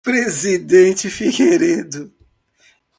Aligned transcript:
Presidente 0.03 1.11
Figueiredo 1.11 2.11